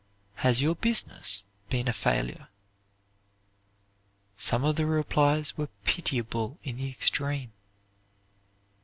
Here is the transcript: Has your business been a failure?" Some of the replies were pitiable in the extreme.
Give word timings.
Has 0.37 0.63
your 0.63 0.73
business 0.73 1.45
been 1.69 1.87
a 1.87 1.93
failure?" 1.93 2.47
Some 4.35 4.63
of 4.63 4.75
the 4.75 4.87
replies 4.87 5.55
were 5.59 5.69
pitiable 5.85 6.57
in 6.63 6.77
the 6.77 6.89
extreme. 6.89 7.53